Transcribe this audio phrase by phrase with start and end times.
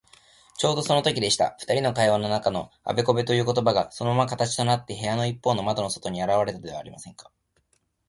[0.57, 1.55] ちょうどそのときでした。
[1.59, 7.29] ふたりの会話の中のあべこべということばが、そのまま形となって、部屋のいっぽうの窓の外にあらわれたではありませんか。